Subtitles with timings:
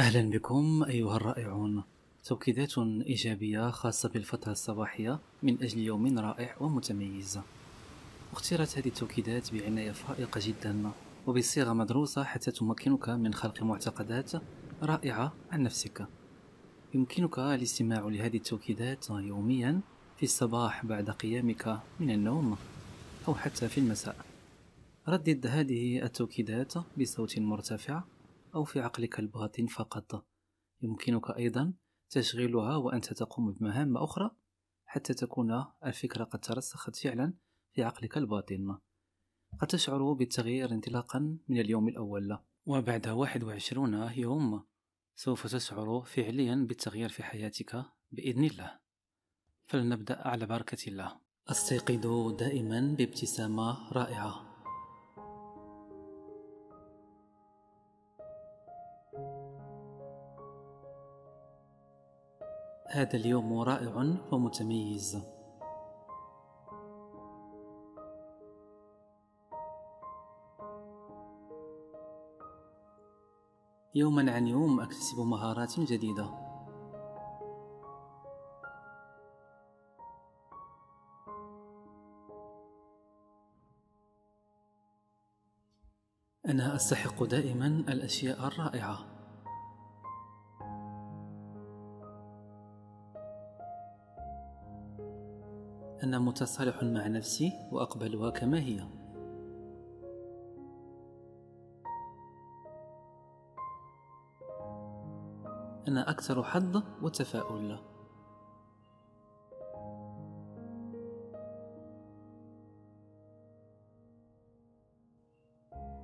[0.00, 1.82] أهلا بكم أيها الرائعون.
[2.24, 7.40] توكيدات إيجابية خاصة بالفترة الصباحية من أجل يوم رائع ومتميز.
[8.32, 10.90] اختيرت هذه التوكيدات بعناية فائقة جدا
[11.26, 14.32] وبصيغة مدروسة حتى تمكنك من خلق معتقدات
[14.82, 16.06] رائعة عن نفسك.
[16.94, 19.80] يمكنك الاستماع لهذه التوكيدات يوميا
[20.16, 22.56] في الصباح بعد قيامك من النوم
[23.28, 24.16] أو حتى في المساء.
[25.08, 28.02] ردد هذه التوكيدات بصوت مرتفع
[28.54, 30.26] أو في عقلك الباطن فقط.
[30.82, 31.72] يمكنك أيضا
[32.10, 34.30] تشغيلها وأنت تقوم بمهام أخرى
[34.84, 37.34] حتى تكون الفكرة قد ترسخت فعلا
[37.72, 38.78] في عقلك الباطن.
[39.60, 42.38] قد تشعر بالتغيير انطلاقا من اليوم الأول.
[42.66, 44.64] وبعد 21 يوم
[45.14, 48.78] سوف تشعر فعليا بالتغيير في حياتك بإذن الله.
[49.64, 51.20] فلنبدأ على بركة الله.
[51.48, 54.49] أستيقظ دائما بابتسامة رائعة.
[62.92, 65.22] هذا اليوم رائع ومتميز.
[73.94, 76.30] يوما عن يوم أكتسب مهارات جديدة.
[86.46, 89.09] أنا أستحق دائما الأشياء الرائعة.
[96.02, 98.80] أنا متصالح مع نفسي وأقبلها كما هي.
[105.88, 107.78] أنا أكثر حظ وتفاؤل.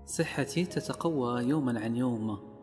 [0.06, 2.56] صحتي تتقوى يوما عن يوم.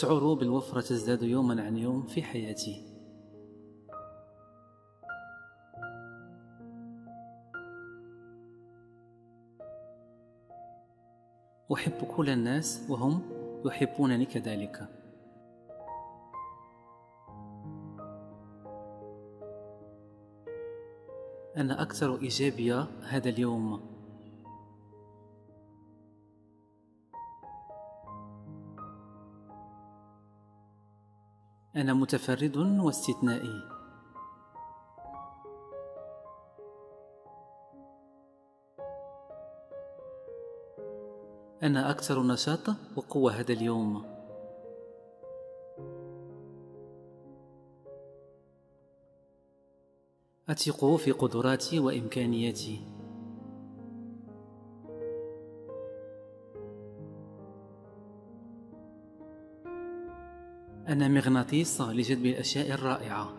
[0.00, 2.82] أشعر بالوفرة تزداد يوما عن يوم في حياتي؟
[11.72, 13.22] أحب كل الناس وهم
[13.64, 14.88] يحبونني كذلك.
[21.56, 23.89] أنا أكثر إيجابية هذا اليوم.
[31.80, 33.62] أنا متفرد واستثنائي.
[41.62, 42.60] أنا أكثر نشاط
[42.96, 44.04] وقوة هذا اليوم.
[50.48, 52.99] أثق في قدراتي وإمكانياتي.
[60.90, 63.32] أنا مغناطيس لجذب الأشياء الرائعة.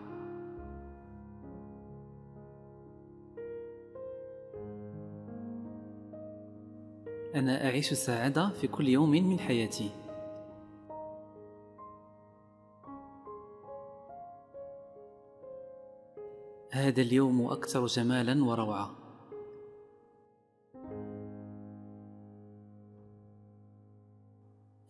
[7.35, 9.89] أنا أعيش السعادة في كل يوم من حياتي.
[16.71, 18.91] هذا اليوم أكثر جمالا وروعة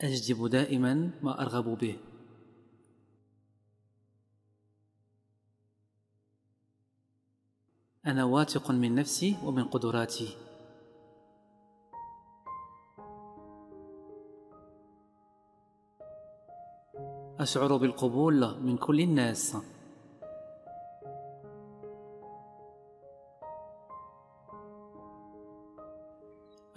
[0.01, 2.10] أجذب دائما ما أرغب به.
[8.11, 10.37] أنا واثق من نفسي ومن قدراتي.
[17.39, 19.57] أشعر بالقبول من كل الناس.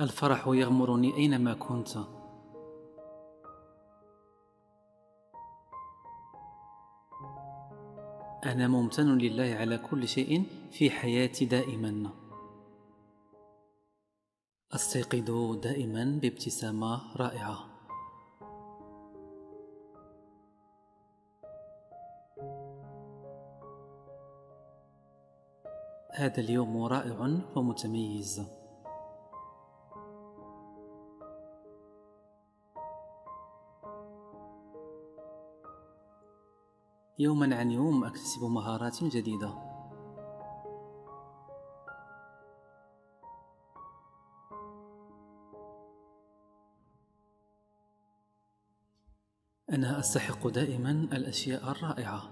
[0.01, 2.24] الفرح يغمرني أينما كنت.
[8.45, 12.11] أنا ممتن لله على كل شيء في حياتي دائما.
[14.73, 17.59] أستيقظ دائما بابتسامة رائعة.
[26.15, 28.64] هذا اليوم رائع ومتميز.
[37.19, 39.55] يوما عن يوم أكتسب مهارات جديدة.
[49.71, 52.23] أنا أستحق دائما الأشياء الرائعة.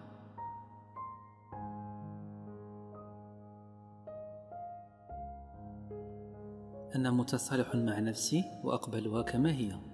[6.94, 9.91] أنا متصالح مع نفسي وأقبلها كما هي.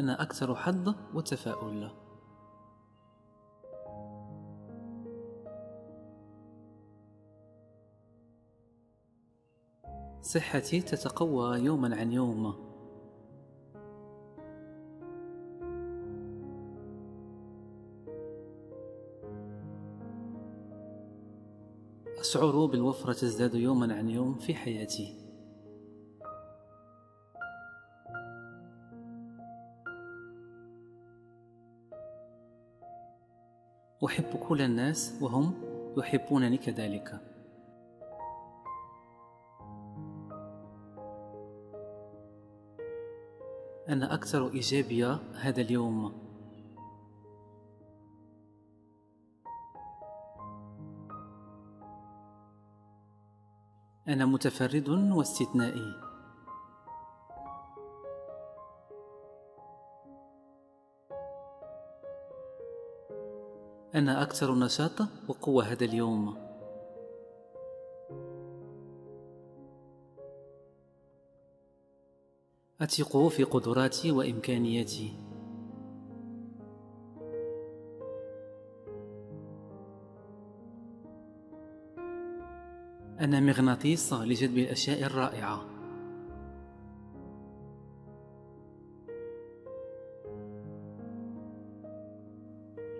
[0.00, 1.90] أنا أكثر حظ وتفاؤل
[10.22, 12.54] صحتي تتقوى يوما عن يوم.
[22.18, 25.21] أشعر بالوفرة تزداد يوما عن يوم في حياتي.
[34.04, 35.54] أحب كل الناس وهم
[35.96, 37.20] يحبونني كذلك.
[43.88, 46.12] أنا أكثر إيجابية هذا اليوم.
[54.08, 56.11] أنا متفرد واستثنائي.
[63.94, 66.36] أنا أكثر نشاط وقوة هذا اليوم.
[72.80, 75.12] أثق في قدراتي وإمكانياتي.
[83.20, 85.64] أنا مغناطيس لجذب الأشياء الرائعة.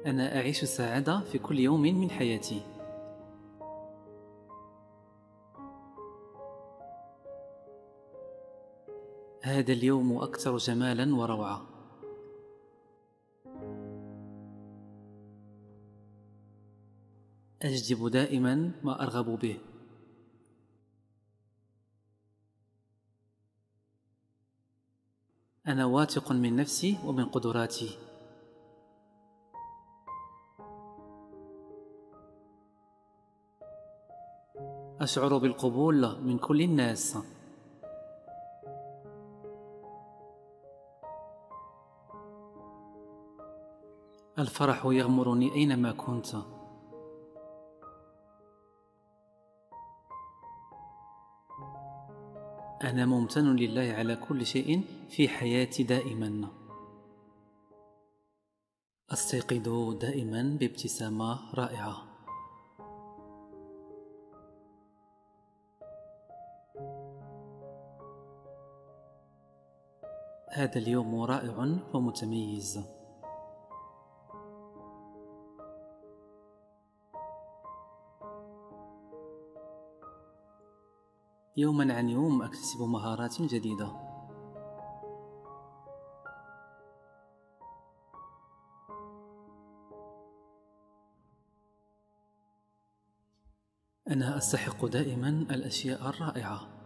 [0.07, 2.63] أنا أعيش السعادة في كل يوم من حياتي.
[9.43, 11.67] هذا اليوم أكثر جمالا وروعة
[17.63, 19.59] أجذب دائما ما أرغب به.
[25.67, 28.12] أنا واثق من نفسي ومن قدراتي.
[35.03, 37.19] أشعر بالقبول من كل الناس.
[44.39, 46.35] الفرح يغمرني أينما كنت.
[52.83, 56.49] أنا ممتن لله على كل شيء في حياتي دائما.
[59.13, 62.12] أستيقظ دائما بابتسامة رائعة.
[70.55, 72.81] هذا اليوم رائع ومتميز.
[81.57, 83.93] يوما عن يوم أكتسب مهارات جديدة.
[94.09, 96.82] أنا أستحق دائما الأشياء الرائعة.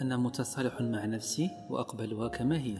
[0.00, 2.78] أنا متصالح مع نفسي وأقبلها كما هي.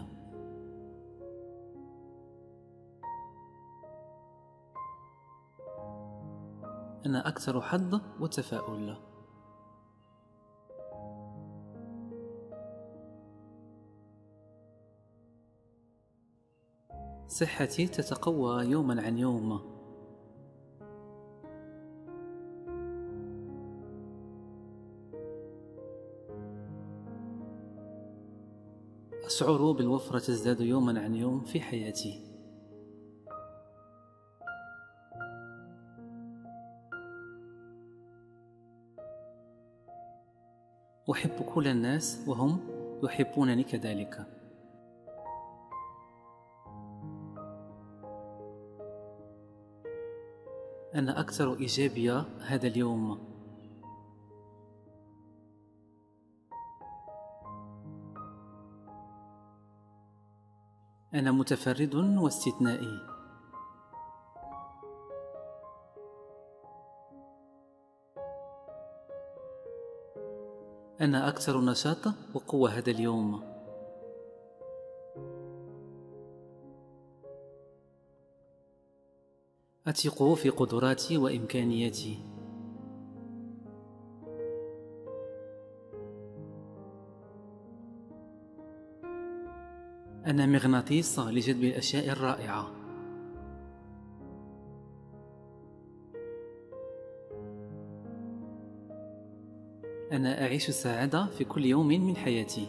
[7.07, 8.97] أنا أكثر حظ وتفاؤل.
[17.29, 19.78] صحتي تتقوى يوما عن يوم.
[29.39, 32.21] أشعر بالوفرة تزداد يوما عن يوم في حياتي.
[41.11, 42.61] أحب كل الناس وهم
[43.03, 44.27] يحبونني كذلك.
[50.95, 53.28] أنا أكثر إيجابية هذا اليوم.
[61.19, 63.01] أنا متفرد واستثنائي.
[71.01, 71.99] أنا أكثر نشاط
[72.35, 73.43] وقوة هذا اليوم.
[79.87, 82.38] أثق في قدراتي وإمكانياتي.
[90.29, 92.71] أنا مغناطيس لجذب الأشياء الرائعة.
[100.13, 102.67] أنا أعيش السعادة في كل يوم من حياتي.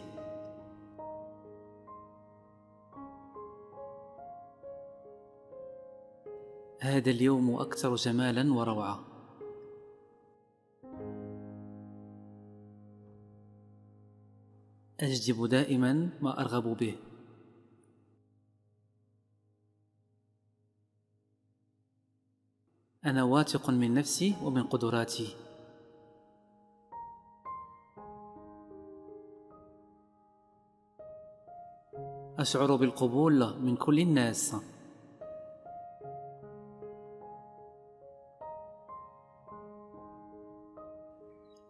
[6.80, 9.00] هذا اليوم أكثر جمالا وروعة
[15.00, 17.09] أجذب دائما ما أرغب به.
[23.10, 25.36] أنا واثق من نفسي ومن قدراتي.
[32.38, 34.56] أشعر بالقبول من كل الناس.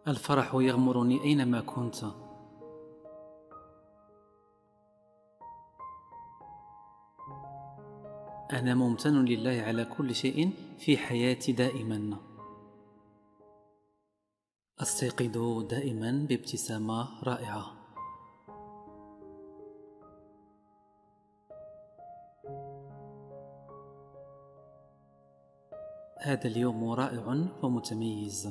[0.07, 1.95] الفرح يغمرني أينما كنت.
[8.53, 10.70] أنا ممتن لله على كل شيء.
[10.81, 12.17] في حياتي دائما.
[14.79, 17.65] أستيقظ دائما بابتسامة رائعة.
[26.21, 28.49] هذا اليوم رائع ومتميز.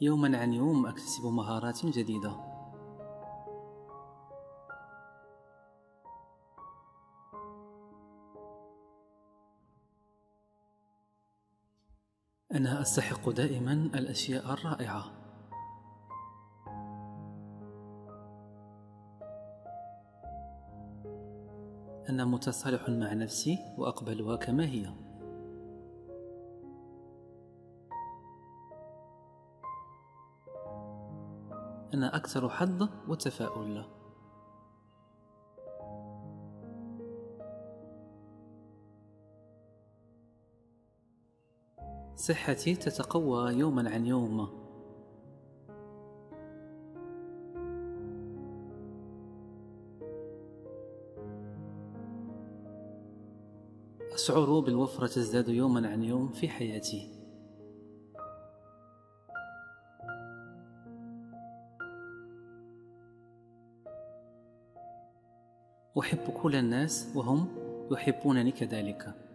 [0.00, 2.55] يوما عن يوم أكتسب مهارات جديدة.
[12.56, 15.04] أنا أستحق دائما الأشياء الرائعة.
[22.08, 24.86] أنا متصالح مع نفسي واقبلها كما هي.
[31.94, 33.95] أنا أكثر حظ وتفاؤل.
[42.26, 44.48] صحتي تتقوى يوما عن يوم.
[54.12, 57.12] أشعر بالوفرة تزداد يوما عن يوم في حياتي.
[65.98, 67.48] أحب كل الناس وهم
[67.90, 69.25] يحبونني كذلك.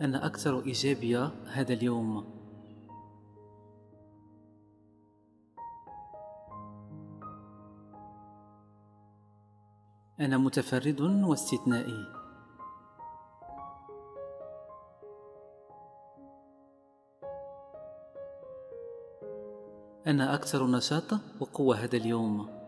[0.00, 2.34] أنا أكثر إيجابية هذا اليوم.
[10.20, 12.06] أنا متفرد واستثنائي.
[20.06, 22.63] أنا أكثر نشاط وقوة هذا اليوم.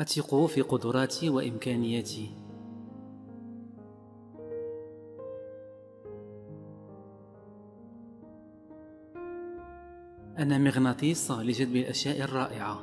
[0.00, 2.30] أثق في قدراتي وإمكانياتي.
[10.38, 12.82] أنا مغناطيس لجذب الأشياء الرائعة.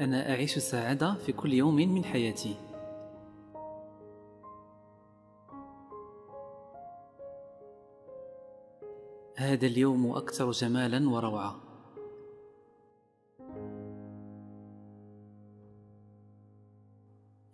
[0.00, 2.65] أنا أعيش السعادة في كل يوم من حياتي.
[9.36, 11.60] هذا اليوم أكثر جمالا وروعة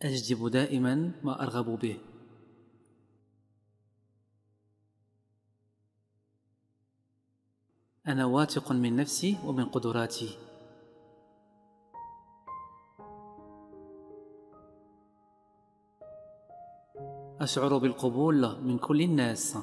[0.03, 1.99] أجذب دائما ما أرغب به.
[8.07, 10.39] أنا واثق من نفسي ومن قدراتي.
[17.41, 19.59] أشعر بالقبول من كل الناس.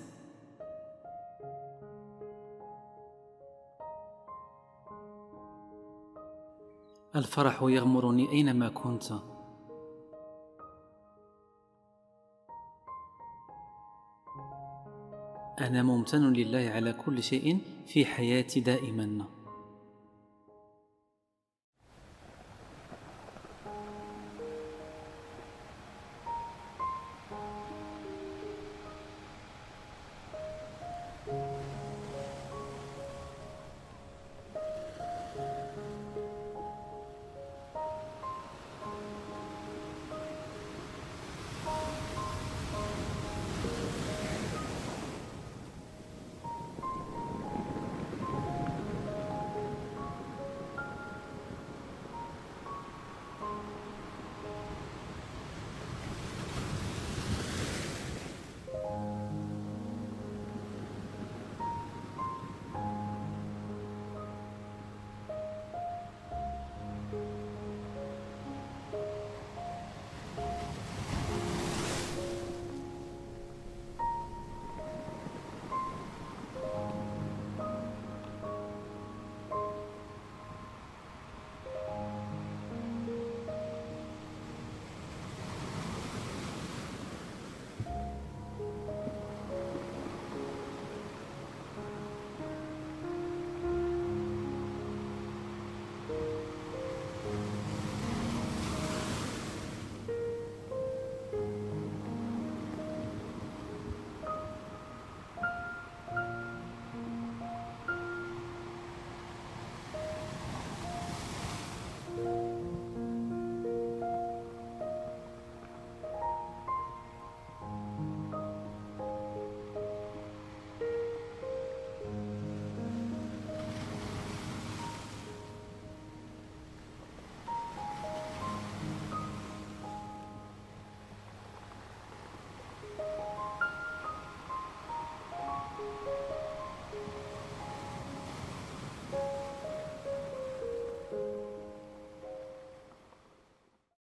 [7.20, 9.04] الفرح يغمرني أينما كنت.
[15.62, 19.39] أنا ممتن لله على كل شيء في حياتي دائما.